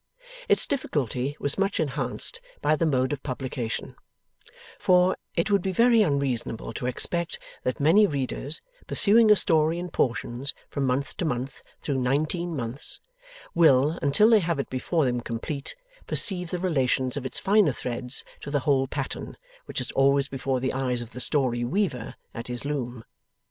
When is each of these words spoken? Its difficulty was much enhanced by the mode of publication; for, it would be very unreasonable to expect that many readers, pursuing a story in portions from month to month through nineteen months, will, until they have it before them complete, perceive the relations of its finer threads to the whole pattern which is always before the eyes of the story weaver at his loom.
Its 0.49 0.65
difficulty 0.65 1.37
was 1.39 1.59
much 1.59 1.79
enhanced 1.79 2.41
by 2.59 2.75
the 2.75 2.87
mode 2.87 3.13
of 3.13 3.21
publication; 3.21 3.95
for, 4.79 5.15
it 5.35 5.51
would 5.51 5.61
be 5.61 5.71
very 5.71 6.01
unreasonable 6.01 6.73
to 6.73 6.87
expect 6.87 7.37
that 7.61 7.79
many 7.79 8.07
readers, 8.07 8.63
pursuing 8.87 9.29
a 9.29 9.35
story 9.35 9.77
in 9.77 9.91
portions 9.91 10.55
from 10.71 10.87
month 10.87 11.15
to 11.17 11.23
month 11.23 11.61
through 11.83 11.99
nineteen 12.01 12.55
months, 12.55 12.99
will, 13.53 13.99
until 14.01 14.31
they 14.31 14.39
have 14.39 14.57
it 14.57 14.71
before 14.71 15.05
them 15.05 15.21
complete, 15.21 15.75
perceive 16.07 16.49
the 16.49 16.57
relations 16.57 17.15
of 17.15 17.23
its 17.23 17.37
finer 17.37 17.71
threads 17.71 18.25
to 18.39 18.49
the 18.49 18.61
whole 18.61 18.87
pattern 18.87 19.37
which 19.65 19.79
is 19.79 19.91
always 19.91 20.27
before 20.27 20.59
the 20.59 20.73
eyes 20.73 21.01
of 21.03 21.11
the 21.11 21.21
story 21.21 21.63
weaver 21.63 22.15
at 22.33 22.47
his 22.47 22.65
loom. 22.65 23.03